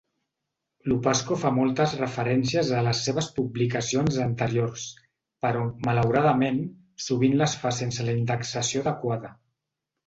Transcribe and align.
Lupasco 0.91 1.35
fa 1.41 1.51
moltes 1.57 1.93
referències 1.99 2.71
a 2.79 2.81
les 2.87 3.03
seves 3.09 3.27
publicacions 3.37 4.19
anteriors, 4.25 4.89
però, 5.47 5.63
malauradament, 5.91 6.59
sovint 7.11 7.41
les 7.45 7.59
fa 7.65 7.77
sense 7.85 8.09
la 8.11 8.19
indexació 8.25 8.85
adequada. 8.87 9.37